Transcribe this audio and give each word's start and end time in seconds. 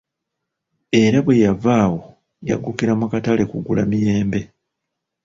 Era 1.03 1.17
bwe 1.25 1.35
yava 1.43 1.71
awo 1.83 1.99
yaggukira 2.49 2.93
mu 2.99 3.05
katale 3.11 3.43
kugula 3.51 3.83
miyembe! 3.89 4.41